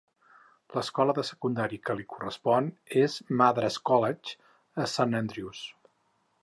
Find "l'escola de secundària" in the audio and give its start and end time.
0.77-1.83